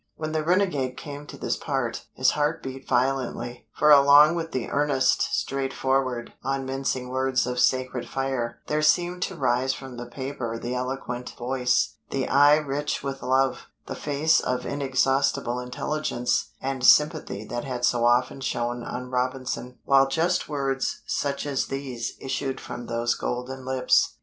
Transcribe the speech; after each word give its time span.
When 0.15 0.31
the 0.31 0.43
renegade 0.43 0.97
came 0.97 1.27
to 1.27 1.37
this 1.37 1.55
part, 1.57 2.07
his 2.15 2.31
heart 2.31 2.63
beat 2.63 2.87
violently; 2.87 3.67
for 3.71 3.91
along 3.91 4.33
with 4.33 4.51
the 4.51 4.67
earnest, 4.71 5.21
straightforward, 5.31 6.33
unmincing 6.43 7.09
words 7.09 7.45
of 7.45 7.59
sacred 7.59 8.09
fire 8.09 8.57
there 8.65 8.81
seemed 8.81 9.21
to 9.21 9.35
rise 9.35 9.75
from 9.75 9.97
the 9.97 10.07
paper 10.07 10.57
the 10.57 10.73
eloquent 10.73 11.35
voice, 11.37 11.97
the 12.09 12.27
eye 12.27 12.55
rich 12.55 13.03
with 13.03 13.21
love, 13.21 13.67
the 13.85 13.93
face 13.93 14.39
of 14.39 14.65
inexhaustible 14.65 15.59
intelligence 15.59 16.49
and 16.59 16.83
sympathy 16.83 17.45
that 17.45 17.65
had 17.65 17.85
so 17.85 18.03
often 18.03 18.41
shone 18.41 18.81
on 18.83 19.11
Robinson, 19.11 19.77
while 19.85 20.07
just 20.07 20.49
words 20.49 21.03
such 21.05 21.45
as 21.45 21.67
these 21.67 22.13
issued 22.19 22.59
from 22.59 22.87
those 22.87 23.13
golden 23.13 23.65
lips. 23.65 24.15